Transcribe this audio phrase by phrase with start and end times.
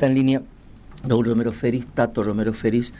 [0.00, 0.42] Está en línea
[1.02, 2.92] Raúl Romero Feris, Tato Romero Feris,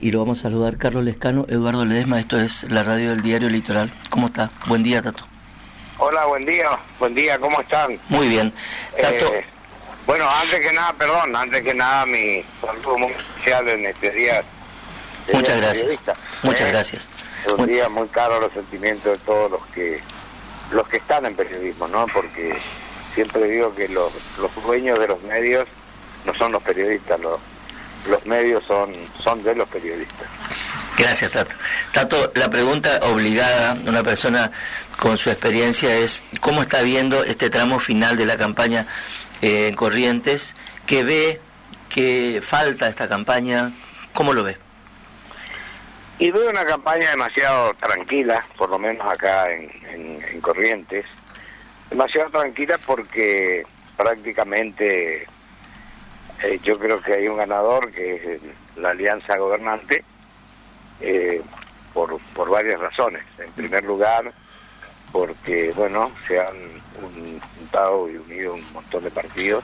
[0.00, 3.48] y lo vamos a saludar Carlos Lescano, Eduardo Ledesma, esto es la radio del diario
[3.48, 3.92] Litoral.
[4.08, 4.52] ¿Cómo está?
[4.68, 5.24] Buen día, Tato.
[5.98, 7.98] Hola, buen día, buen día, ¿cómo están?
[8.08, 8.52] Muy bien.
[8.92, 9.34] Tato.
[9.34, 9.44] Eh,
[10.06, 14.44] bueno, antes que nada, perdón, antes que nada, mi saludo muy especial en este día.
[15.32, 16.00] Muchas gracias.
[16.44, 17.08] Muchas eh, gracias.
[17.46, 20.00] Es un día muy caro los sentimientos de todos los que
[20.70, 22.06] los que están en periodismo, ¿no?
[22.14, 22.56] Porque
[23.12, 25.66] siempre digo que los, los dueños de los medios
[26.24, 27.40] no son los periodistas, los,
[28.08, 30.28] los medios son, son de los periodistas.
[30.96, 31.56] Gracias, Tato.
[31.92, 34.50] Tato, la pregunta obligada de una persona
[34.96, 38.86] con su experiencia es, ¿cómo está viendo este tramo final de la campaña
[39.42, 40.54] eh, en Corrientes?
[40.86, 41.40] ¿Qué ve?
[41.88, 43.72] ¿Qué falta esta campaña?
[44.12, 44.56] ¿Cómo lo ve?
[46.20, 51.04] Y veo una campaña demasiado tranquila, por lo menos acá en, en Corrientes.
[51.90, 53.64] Demasiado tranquila porque
[53.96, 55.26] prácticamente
[56.42, 58.40] eh, yo creo que hay un ganador que es
[58.76, 60.04] la alianza gobernante
[61.00, 61.42] eh,
[61.92, 63.22] por, por varias razones.
[63.38, 64.32] En primer lugar,
[65.12, 66.82] porque, bueno, se han
[67.56, 69.62] juntado y unido un montón de partidos,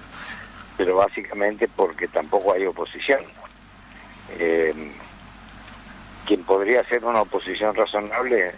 [0.77, 3.21] pero básicamente porque tampoco hay oposición.
[4.39, 4.93] Eh,
[6.25, 8.53] quien podría ser una oposición razonable,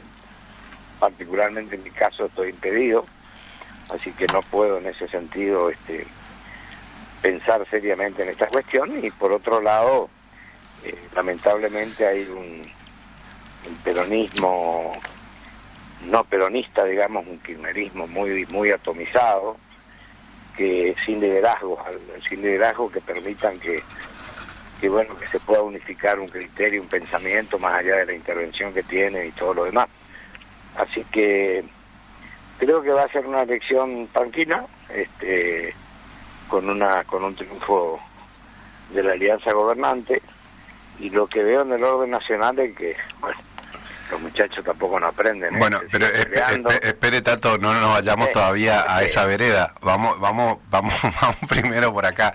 [1.01, 3.07] particularmente en mi caso estoy impedido,
[3.89, 6.07] así que no puedo en ese sentido este,
[7.23, 10.11] pensar seriamente en esta cuestión y por otro lado,
[10.85, 12.61] eh, lamentablemente hay un,
[13.85, 15.01] peronismo
[16.07, 19.57] no peronista, digamos, un kirchnerismo muy muy atomizado,
[20.57, 21.79] que sin liderazgo,
[22.29, 23.81] sin liderazgo que permitan que,
[24.81, 28.75] que bueno que se pueda unificar un criterio, un pensamiento más allá de la intervención
[28.75, 29.87] que tiene y todo lo demás.
[30.77, 31.65] Así que
[32.59, 35.73] creo que va a ser una elección tranquila, este
[36.53, 37.99] con una con un triunfo
[38.93, 40.21] de la alianza gobernante
[41.01, 43.39] y lo que veo en el orden nacional es que bueno,
[44.11, 45.55] los muchachos tampoco no aprenden.
[45.55, 45.59] ¿eh?
[45.59, 49.73] Bueno, pero espere, Tato, no nos vayamos todavía a esa vereda.
[49.81, 52.35] Vamos, vamos, vamos, vamos primero por acá.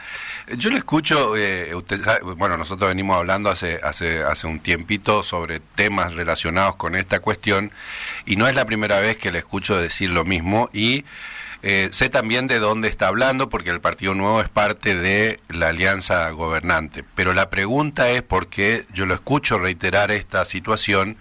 [0.57, 1.99] Yo le escucho, eh, usted,
[2.37, 7.71] bueno, nosotros venimos hablando hace, hace, hace un tiempito sobre temas relacionados con esta cuestión
[8.25, 11.05] y no es la primera vez que le escucho decir lo mismo y
[11.63, 15.69] eh, sé también de dónde está hablando, porque el Partido Nuevo es parte de la
[15.69, 17.03] alianza gobernante.
[17.15, 21.17] Pero la pregunta es por qué yo lo escucho reiterar esta situación,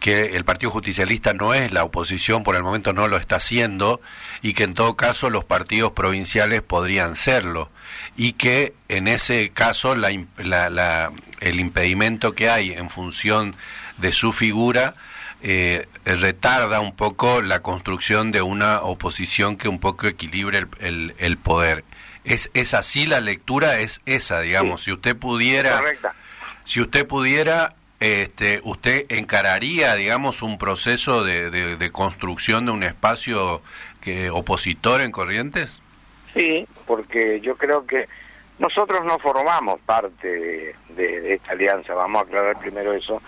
[0.00, 4.00] que el Partido Justicialista no es la oposición, por el momento no lo está haciendo,
[4.42, 7.70] y que en todo caso los partidos provinciales podrían serlo,
[8.16, 10.10] y que en ese caso la,
[11.40, 13.54] el impedimento que hay en función
[13.98, 14.96] de su figura
[15.42, 21.36] eh, retarda un poco la construcción de una oposición que un poco equilibre el, el,
[21.36, 21.84] poder.
[22.24, 23.80] ¿Es, ¿Es así la lectura?
[23.80, 24.84] Es esa, digamos.
[24.84, 25.80] Si usted pudiera...
[26.64, 33.62] Si usted pudiera, este, ¿usted encararía, digamos, un proceso de, de, construcción de un espacio
[34.00, 35.80] que, opositor en Corrientes?
[36.32, 38.06] Sí, porque yo creo que
[38.60, 43.20] nosotros no formamos parte de esta alianza, vamos a aclarar primero eso,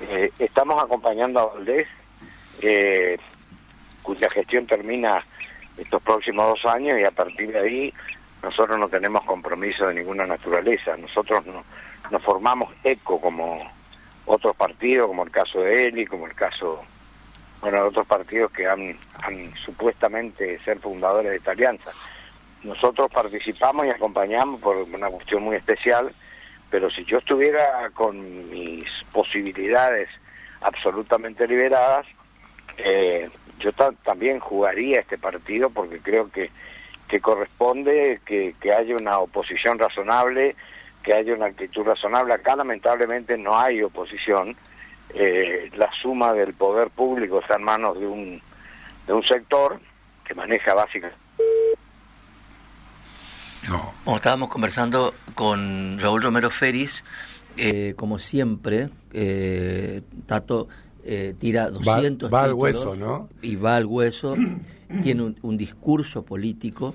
[0.00, 1.88] eh, estamos acompañando a Valdés,
[2.60, 3.18] eh,
[4.02, 5.24] cuya gestión termina
[5.76, 7.94] estos próximos dos años y a partir de ahí
[8.42, 10.96] nosotros no tenemos compromiso de ninguna naturaleza.
[10.96, 11.64] Nosotros no,
[12.10, 13.70] nos formamos eco como
[14.26, 16.82] otros partidos, como el caso de Eli, como el caso
[17.60, 21.90] bueno, de otros partidos que han, han supuestamente ser fundadores de esta alianza.
[22.62, 26.12] Nosotros participamos y acompañamos por una cuestión muy especial
[26.70, 30.08] pero si yo estuviera con mis posibilidades
[30.60, 32.06] absolutamente liberadas,
[32.76, 33.72] eh, yo
[34.04, 36.50] también jugaría este partido porque creo que,
[37.08, 40.54] que corresponde que, que haya una oposición razonable,
[41.02, 42.34] que haya una actitud razonable.
[42.34, 44.56] Acá lamentablemente no hay oposición.
[45.14, 48.42] Eh, la suma del poder público está en manos de un,
[49.06, 49.80] de un sector
[50.24, 51.27] que maneja básicamente
[53.68, 54.16] no.
[54.16, 57.04] estábamos conversando con Raúl Romero Feris,
[57.56, 60.68] eh, como siempre, eh, Tato
[61.04, 63.28] eh, tira 200 va, va al hueso, ¿no?
[63.42, 64.34] Y va al hueso,
[65.02, 66.94] tiene un, discurso político.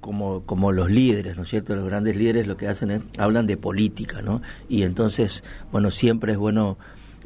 [0.00, 1.76] como, como los líderes, ¿no es cierto?
[1.76, 4.42] Los grandes líderes lo que hacen es, hablan de política, ¿no?
[4.68, 6.76] Y entonces, bueno, siempre es bueno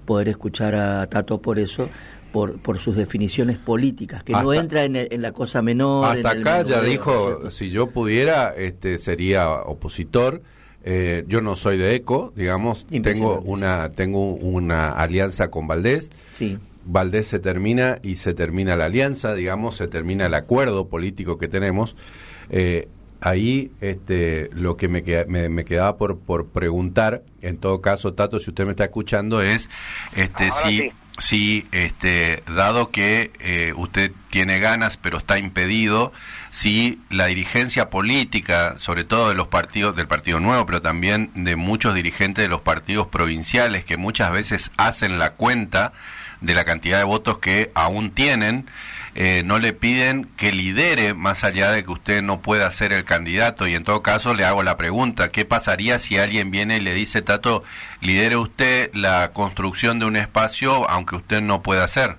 [0.04, 1.88] poder escuchar a Tato por eso,
[2.38, 6.04] por, por sus definiciones políticas, que no entra en, la cosa menor.
[6.06, 10.40] Hasta acá ya dijo, si yo pudiera, este sería opositor.
[10.84, 16.12] Eh, yo no soy de ECO, digamos, tengo una, tengo una alianza con Valdés.
[16.30, 16.58] Sí.
[16.84, 21.48] Valdés se termina y se termina la alianza, digamos, se termina el acuerdo político que
[21.48, 21.96] tenemos.
[22.50, 22.86] Eh,
[23.20, 28.50] ahí este, lo que me, me, quedaba por, por preguntar, en todo caso, Tato, si
[28.50, 29.68] usted me está escuchando, es
[30.14, 36.12] este, si, si este, dado que eh, usted tiene ganas pero está impedido,
[36.50, 41.56] si la dirigencia política, sobre todo de los partidos, del Partido Nuevo, pero también de
[41.56, 45.92] muchos dirigentes de los partidos provinciales que muchas veces hacen la cuenta
[46.40, 48.68] de la cantidad de votos que aún tienen,
[49.14, 53.04] eh, no le piden que lidere más allá de que usted no pueda ser el
[53.04, 56.80] candidato y en todo caso le hago la pregunta, ¿qué pasaría si alguien viene y
[56.80, 57.64] le dice, Tato,
[58.00, 62.16] lidere usted la construcción de un espacio aunque usted no pueda hacer?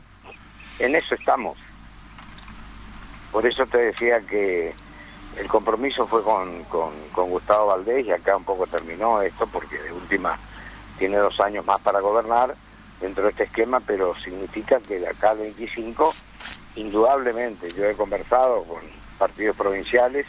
[0.80, 1.57] En eso estamos.
[3.31, 4.74] Por eso te decía que
[5.38, 9.77] el compromiso fue con, con, con Gustavo Valdés y acá un poco terminó esto porque
[9.77, 10.38] de última
[10.98, 12.56] tiene dos años más para gobernar
[12.99, 16.13] dentro de este esquema, pero significa que de acá al 25
[16.75, 18.79] indudablemente yo he conversado con
[19.17, 20.25] partidos provinciales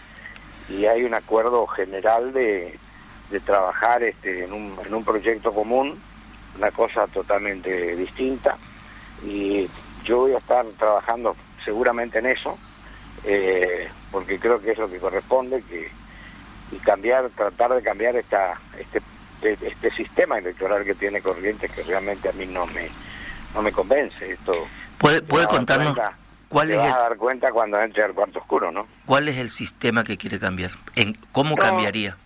[0.69, 2.79] y hay un acuerdo general de,
[3.45, 6.01] trabajar este, en, un, en un proyecto común,
[6.57, 8.57] una cosa totalmente distinta
[9.25, 9.69] y
[10.05, 12.59] yo voy a estar trabajando seguramente en eso,
[13.25, 15.91] eh, porque creo que es lo que corresponde, que
[16.73, 19.01] y cambiar, tratar de cambiar esta, este,
[19.43, 22.89] este sistema electoral que tiene Corrientes que realmente a mí no me
[23.55, 24.53] no me convence esto.
[24.99, 25.99] ¿Puede, puede contarnos?
[26.49, 28.87] ¿Cuál es vas a dar cuenta cuando entre al cuarto oscuro, ¿no?
[29.07, 30.73] ¿Cuál es el sistema que quiere cambiar?
[30.97, 32.17] ¿En ¿Cómo cambiaría?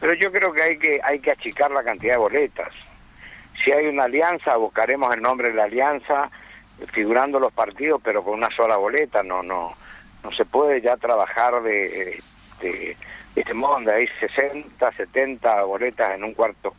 [0.00, 2.72] Pero yo creo que hay que hay que achicar la cantidad de boletas.
[3.64, 6.30] Si hay una alianza, buscaremos el nombre de la alianza,
[6.92, 9.22] figurando los partidos, pero con una sola boleta.
[9.22, 9.74] No, no,
[10.22, 12.20] no se puede ya trabajar de,
[12.60, 12.96] de,
[13.34, 16.74] este modo donde hay 60, 70 boletas en un cuarto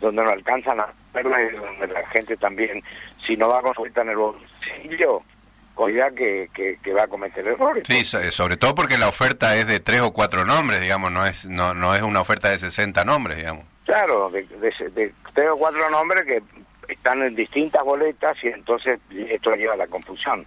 [0.00, 2.82] donde no alcanzan a verlas y donde la gente también,
[3.26, 5.22] si no va con su en el bolsillo,
[5.74, 6.50] cuidado que,
[6.82, 7.84] que, va a cometer errores.
[7.86, 11.46] Sí, sobre todo porque la oferta es de tres o cuatro nombres, digamos, no es
[11.46, 13.64] no, no es una oferta de 60 nombres, digamos.
[13.84, 16.42] Claro, de, de, tres o cuatro nombres que
[16.88, 20.44] están en distintas boletas y entonces esto lleva a la confusión.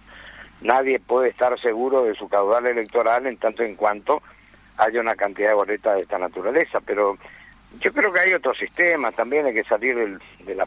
[0.60, 4.22] Nadie puede estar seguro de su caudal electoral en tanto en cuanto
[4.76, 7.16] haya una cantidad de boletas de esta naturaleza, pero
[7.80, 10.66] yo creo que hay otro sistema, también hay que salir del, de la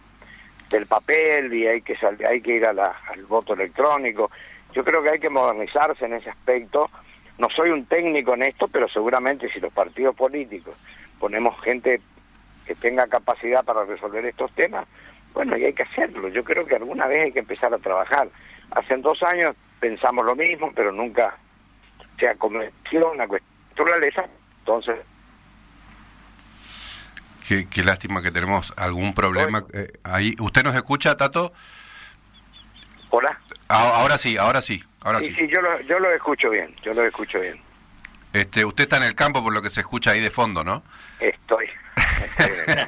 [0.69, 1.97] del papel y hay que
[2.27, 4.29] hay que ir a al voto electrónico.
[4.73, 6.89] Yo creo que hay que modernizarse en ese aspecto.
[7.39, 10.75] No soy un técnico en esto, pero seguramente si los partidos políticos
[11.19, 12.01] ponemos gente
[12.65, 14.85] que tenga capacidad para resolver estos temas,
[15.33, 16.27] bueno, y hay que hacerlo.
[16.27, 18.29] Yo creo que alguna vez hay que empezar a trabajar.
[18.71, 21.35] Hace dos años pensamos lo mismo, pero nunca
[22.19, 23.49] se ha cometido una cuestión
[23.79, 24.25] naturaleza.
[24.59, 24.95] Entonces,
[27.47, 29.65] Qué, lástima que tenemos algún problema.
[29.73, 31.51] Eh, ahí, ¿Usted nos escucha, Tato?
[33.09, 33.39] Hola.
[33.67, 34.83] Ah, ahora sí, ahora sí.
[35.01, 35.47] Ahora sí, sí.
[35.47, 37.59] yo, lo, yo lo escucho bien, yo lo escucho bien.
[38.33, 40.83] Este, usted está en el campo por lo que se escucha ahí de fondo, ¿no?
[41.19, 41.67] Estoy.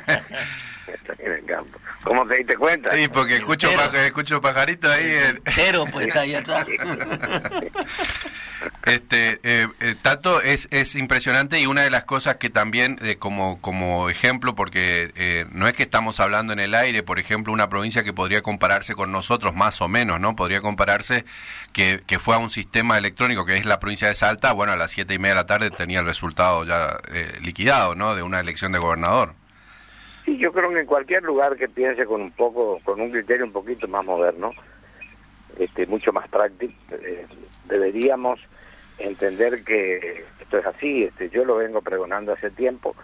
[0.87, 1.79] Estoy en el campo.
[2.03, 2.95] ¿Cómo te diste cuenta?
[2.95, 3.69] Sí, porque escucho,
[4.05, 5.13] escucho pajarito ahí.
[5.55, 6.65] Pero pues está ahí atrás.
[8.85, 13.17] Este, eh, eh, Tato, es, es impresionante y una de las cosas que también, eh,
[13.17, 17.53] como, como ejemplo, porque eh, no es que estamos hablando en el aire, por ejemplo,
[17.53, 20.35] una provincia que podría compararse con nosotros, más o menos, ¿no?
[20.35, 21.25] Podría compararse
[21.73, 24.75] que, que fue a un sistema electrónico que es la provincia de Salta, bueno, a
[24.75, 26.97] las siete y media de la tarde tenía el resultado ya
[27.41, 28.15] liquidado, ¿no?
[28.15, 29.35] De una elección de gobernador.
[30.25, 33.45] Sí, yo creo que en cualquier lugar que piense con un poco, con un criterio
[33.45, 34.51] un poquito más moderno,
[35.57, 36.73] este, mucho más práctico,
[37.65, 38.39] deberíamos
[38.97, 42.95] entender que esto es así, este, yo lo vengo pregonando hace tiempo,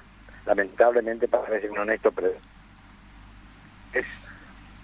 [0.46, 2.32] lamentablemente para ser honesto, pero
[3.94, 4.06] es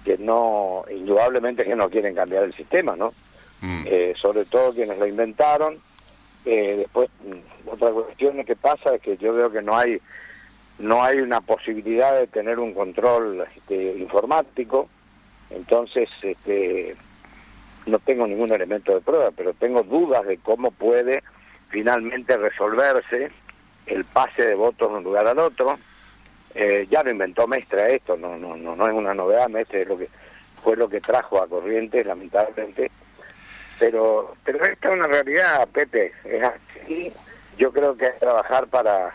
[0.03, 3.13] que no, indudablemente que no quieren cambiar el sistema, ¿no?
[3.61, 3.83] Mm.
[3.85, 5.79] Eh, sobre todo quienes lo inventaron.
[6.45, 10.01] Eh, después, mm, otra cuestión que pasa es que yo veo que no hay
[10.79, 14.89] no hay una posibilidad de tener un control este, informático,
[15.49, 16.95] entonces este,
[17.85, 21.23] no tengo ningún elemento de prueba, pero tengo dudas de cómo puede
[21.69, 23.31] finalmente resolverse
[23.85, 25.77] el pase de votos de un lugar al otro.
[26.55, 29.87] Eh, ya lo inventó Mestra esto, no, no, no, no es una novedad, Mestra es
[29.87, 30.09] lo que
[30.63, 32.89] fue lo que trajo a Corrientes, lamentablemente.
[33.79, 37.11] Pero, pero esta es una realidad, Pepe, es así.
[37.57, 39.13] Yo creo que hay que trabajar para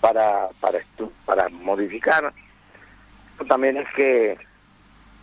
[0.00, 0.80] para para
[1.24, 2.32] para modificar.
[3.48, 4.38] También es que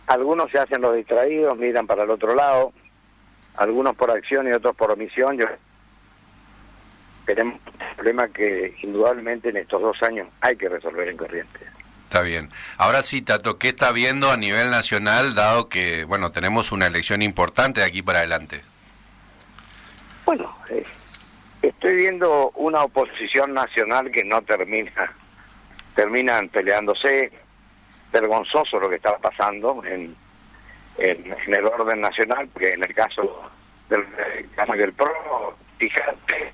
[0.06, 2.72] algunos se hacen los distraídos, miran para el otro lado,
[3.56, 5.38] algunos por acción y otros por omisión.
[5.38, 5.46] Yo
[7.24, 11.62] tenemos un problema que indudablemente en estos dos años hay que resolver en Corrientes.
[12.04, 12.50] Está bien.
[12.76, 17.22] Ahora sí, Tato, ¿qué está viendo a nivel nacional, dado que, bueno, tenemos una elección
[17.22, 18.62] importante de aquí para adelante?
[20.24, 20.84] Bueno, eh,
[21.64, 25.10] Estoy viendo una oposición nacional que no termina,
[25.94, 27.32] terminan peleándose,
[28.12, 30.14] vergonzoso lo que está pasando en,
[30.98, 33.50] el orden nacional, porque en el caso
[33.88, 34.04] del,
[34.76, 36.52] del PRO, fíjate,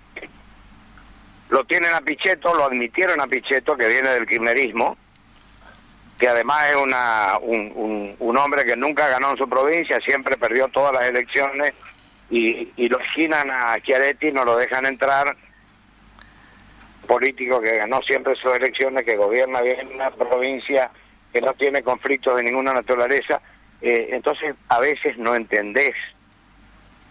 [1.49, 4.97] lo tienen a Pichetto, lo admitieron a Pichetto, que viene del kirchnerismo,
[6.21, 10.69] que además es una, un, un, hombre que nunca ganó en su provincia, siempre perdió
[10.69, 11.73] todas las elecciones,
[12.31, 15.37] y, y lo esquinan a Chiaretti, no lo dejan entrar,
[17.07, 20.91] político que ganó siempre sus elecciones, que gobierna bien una provincia
[21.33, 23.41] que no tiene conflictos de ninguna naturaleza,
[23.83, 25.95] eh, entonces a veces no entendés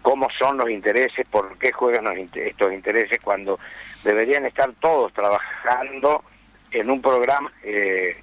[0.02, 3.58] cómo son los intereses, por qué juegan estos intereses cuando
[4.02, 6.24] deberían estar todos trabajando
[6.70, 8.16] en un programa eh,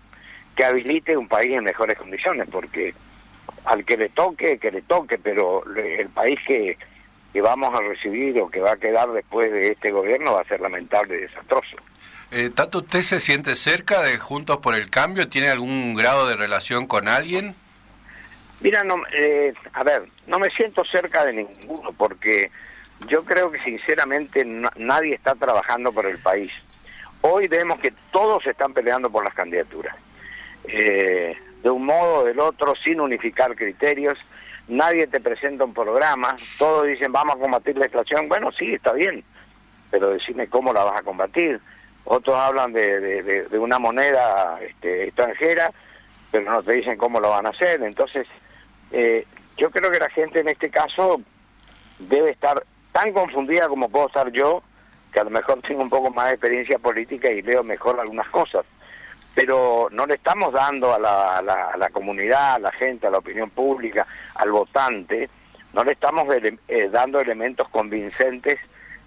[0.56, 2.96] que habilite un país en mejores condiciones, porque
[3.68, 6.78] al que le toque, que le toque, pero el país que,
[7.34, 10.46] que vamos a recibir o que va a quedar después de este gobierno va a
[10.46, 11.76] ser lamentable y desastroso.
[12.32, 15.28] Eh, ¿Tanto usted se siente cerca de Juntos por el Cambio?
[15.28, 17.56] ¿Tiene algún grado de relación con alguien?
[18.60, 22.50] Mira, no, eh, a ver, no me siento cerca de ninguno porque
[23.08, 26.52] yo creo que sinceramente nadie está trabajando por el país.
[27.22, 29.96] Hoy vemos que todos están peleando por las candidaturas.
[30.66, 34.18] Eh, de un modo o del otro, sin unificar criterios.
[34.68, 36.36] Nadie te presenta un programa.
[36.58, 38.28] Todos dicen, vamos a combatir la inflación.
[38.28, 39.24] Bueno, sí, está bien.
[39.90, 41.60] Pero decime cómo la vas a combatir.
[42.04, 45.72] Otros hablan de, de, una moneda este, extranjera,
[46.32, 47.82] pero no te dicen cómo lo van a hacer.
[47.84, 48.26] Entonces,
[48.92, 49.26] eh,
[49.58, 51.22] yo creo que la gente en este caso
[52.00, 54.64] debe estar tan confundida como puedo estar yo,
[55.12, 58.30] que a lo mejor tengo un poco más de experiencia política y leo mejor algunas
[58.30, 58.66] cosas,
[59.38, 63.20] pero no le estamos dando a la, a la, comunidad, a la gente, a la
[63.20, 65.30] opinión pública, al votante,
[65.74, 68.58] no le estamos eh, dando elementos convincentes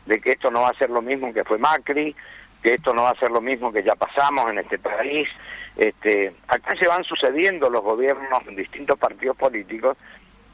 [0.07, 2.15] de que esto no va a ser lo mismo que fue Macri,
[2.63, 5.29] que esto no va a ser lo mismo que ya pasamos en este país.
[5.77, 9.97] Este, acá se van sucediendo los gobiernos en distintos partidos políticos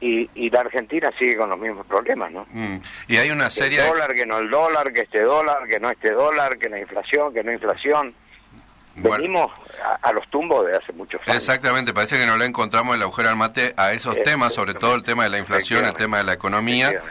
[0.01, 2.47] y, y la Argentina sigue con los mismos problemas, ¿no?
[2.49, 2.77] Mm.
[3.09, 3.81] Y hay una serie...
[3.81, 6.79] El dólar, que no el dólar, que este dólar, que no este dólar, que la
[6.79, 8.15] inflación, que no inflación.
[8.97, 9.51] Venimos
[10.01, 11.35] a, los tumbos de hace muchos años.
[11.35, 14.95] Exactamente, parece que no le encontramos el agujero al mate a esos temas, sobre todo
[14.95, 17.01] el tema de la inflación, el tema de la economía.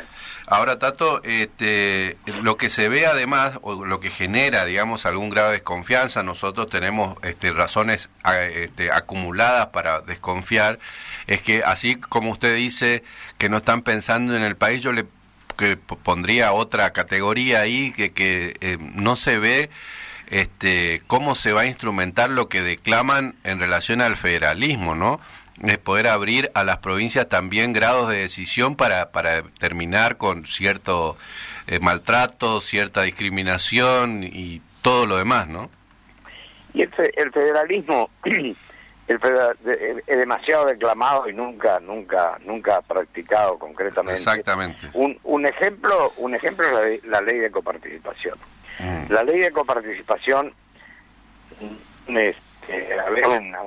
[0.48, 5.48] Ahora, Tato, este, lo que se ve además, o lo que genera, digamos, algún grado
[5.48, 8.10] de desconfianza, nosotros tenemos este, razones
[8.54, 10.78] este, acumuladas para desconfiar,
[11.26, 13.02] es que así como usted dice
[13.38, 15.06] que no están pensando en el país, yo le
[15.56, 19.70] que pondría otra categoría ahí, que, que eh, no se ve
[20.28, 25.20] este, cómo se va a instrumentar lo que declaman en relación al federalismo, ¿no?
[25.62, 31.16] es poder abrir a las provincias también grados de decisión para, para terminar con cierto
[31.66, 35.70] eh, maltrato, cierta discriminación y todo lo demás, ¿no?
[36.74, 38.10] Y el, el federalismo
[39.08, 39.20] el
[40.06, 44.18] es demasiado declamado y nunca, nunca, nunca practicado concretamente.
[44.18, 44.88] Exactamente.
[44.94, 48.36] Un, un ejemplo, un ejemplo es la, ley de coparticipación.
[48.78, 49.12] Mm.
[49.12, 50.52] La ley de coparticipación
[52.08, 52.36] es
[52.68, 53.60] este, una,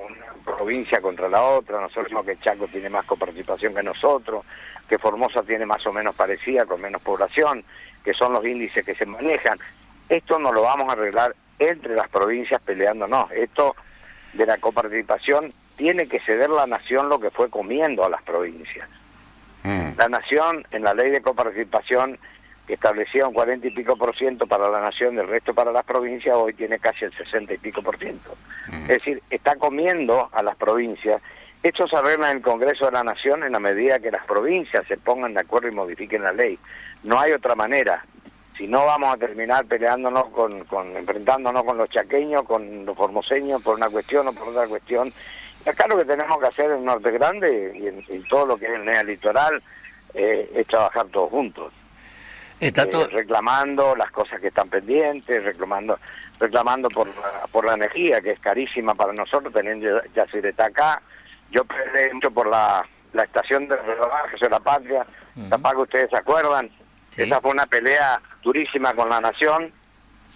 [0.45, 4.45] provincia contra la otra, nosotros decimos que Chaco tiene más coparticipación que nosotros,
[4.87, 7.63] que Formosa tiene más o menos parecida, con menos población,
[8.03, 9.59] que son los índices que se manejan.
[10.09, 13.31] Esto no lo vamos a arreglar entre las provincias peleándonos.
[13.31, 13.75] Esto
[14.33, 18.89] de la coparticipación tiene que ceder la nación lo que fue comiendo a las provincias.
[19.63, 19.91] Mm.
[19.97, 22.17] La nación en la ley de coparticipación
[22.69, 25.83] que establecía un 40 y pico por ciento para la nación, del resto para las
[25.83, 28.37] provincias, hoy tiene casi el 60 y pico por ciento.
[28.67, 28.83] Mm.
[28.83, 31.19] Es decir, está comiendo a las provincias.
[31.63, 34.85] Esto se arregla en el Congreso de la Nación en la medida que las provincias
[34.87, 36.59] se pongan de acuerdo y modifiquen la ley.
[37.01, 38.05] No hay otra manera.
[38.55, 43.63] Si no, vamos a terminar peleándonos, con, con enfrentándonos con los chaqueños, con los formoseños,
[43.63, 45.11] por una cuestión o por otra cuestión.
[45.65, 48.67] Y acá lo que tenemos que hacer en Norte Grande y en, todo lo que
[48.67, 49.59] es el NEA Litoral
[50.13, 51.73] eh, es trabajar todos juntos.
[52.59, 52.73] Eh,
[53.11, 55.97] reclamando las cosas que están pendientes, reclamando
[56.39, 61.01] reclamando por la, por la energía, que es carísima para nosotros, teniendo Yacireta acá.
[61.51, 65.05] Yo peleé mucho por la, la estación de relojaje de la patria,
[65.49, 66.69] capaz que ustedes se acuerdan.
[67.15, 69.73] Esa fue una pelea durísima con la nación.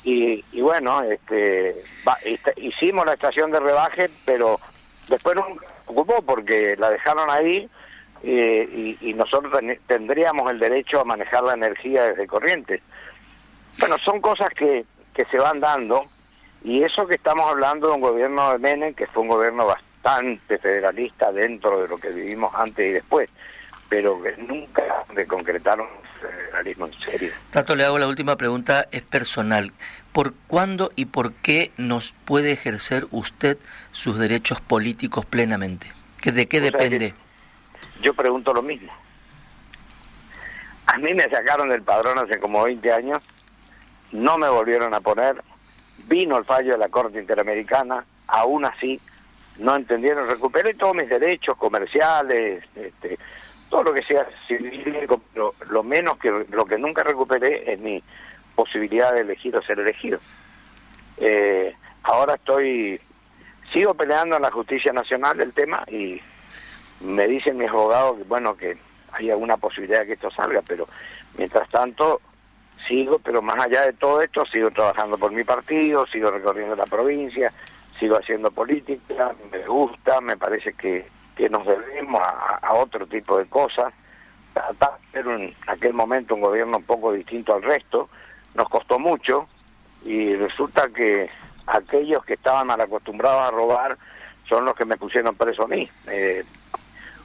[0.03, 1.81] Y, y bueno, este,
[2.23, 4.59] este, hicimos la estación de rebaje, pero
[5.07, 5.47] después no
[5.85, 7.69] ocupó porque la dejaron ahí
[8.23, 9.53] eh, y, nosotros
[9.85, 12.81] tendríamos el derecho a manejar la energía desde Corrientes.
[13.79, 16.05] Bueno, son cosas que, que se van dando
[16.63, 20.57] y eso que estamos hablando de un gobierno de Menem, que fue un gobierno bastante
[20.57, 23.29] federalista dentro de lo que vivimos antes y después,
[23.89, 25.87] pero que nunca de concretaron
[26.21, 27.33] federalismo en serio.
[27.51, 29.73] Tato, le hago la última pregunta, es personal.
[30.13, 33.57] ¿Por cuándo y por qué nos puede ejercer usted
[33.91, 35.91] sus derechos políticos plenamente?
[36.23, 37.13] ¿De qué depende?
[38.03, 38.91] Yo pregunto lo mismo.
[40.85, 43.23] A mí me sacaron del padrón hace como 20 años,
[44.11, 45.41] no me volvieron a poner,
[46.05, 48.99] vino el fallo de la Corte Interamericana, aún así
[49.57, 53.17] no entendieron, recuperé todos mis derechos comerciales, este,
[53.69, 58.03] todo lo que sea civil, pero lo menos que lo que nunca recuperé es mi
[58.55, 60.19] posibilidad de elegir o ser elegido.
[61.17, 62.99] Eh, ahora estoy,
[63.71, 66.21] sigo peleando en la justicia nacional el tema y
[67.03, 68.77] me dicen mis abogados que bueno que
[69.11, 70.87] hay alguna posibilidad de que esto salga, pero
[71.37, 72.21] mientras tanto
[72.87, 76.85] sigo, pero más allá de todo esto, sigo trabajando por mi partido, sigo recorriendo la
[76.85, 77.53] provincia,
[77.99, 83.45] sigo haciendo política, me gusta, me parece que, que nos debemos a, otro tipo de
[83.45, 83.93] cosas.
[85.11, 88.09] Pero en aquel momento un gobierno un poco distinto al resto,
[88.55, 89.47] nos costó mucho
[90.03, 91.29] y resulta que
[91.65, 93.97] aquellos que estaban mal acostumbrados a robar
[94.47, 95.87] son los que me pusieron preso a mí.
[96.07, 96.43] Eh,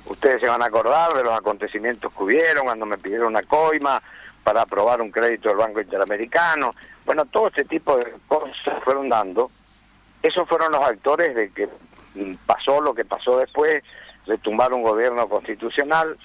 [0.07, 4.03] ustedes se van a acordar de los acontecimientos que hubieron cuando me pidieron una coima
[4.43, 6.75] para aprobar un crédito del Banco Interamericano.
[7.05, 9.51] Bueno, todo este tipo de cosas fueron dando
[10.23, 11.69] esos fueron los actores de que
[12.47, 13.83] pasó lo que pasó después,
[14.27, 16.19] de tumbar un gobierno constitucional,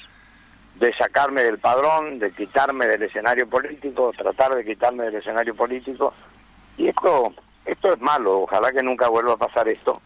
[0.75, 6.13] de sacarme del padrón, de quitarme del escenario político, tratar de quitarme del escenario político.
[6.77, 7.34] Y esto,
[7.65, 10.01] esto es malo, ojalá que nunca vuelva a pasar esto,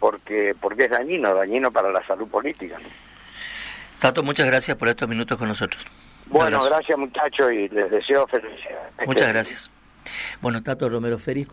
[0.00, 2.76] porque, porque es dañino, dañino para la salud política.
[4.00, 5.86] Tato, muchas gracias por estos minutos con nosotros.
[6.26, 8.90] Bueno, gracias muchachos y les deseo felicidad.
[9.06, 9.70] Muchas gracias.
[10.40, 11.46] Bueno, Tato Romero Feris.